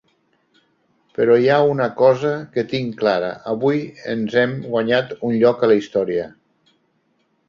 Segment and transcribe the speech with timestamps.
[1.17, 3.81] Però hi ha una cosa que tinc clara: avui
[4.13, 6.25] ens hem guanyat un lloc a la història.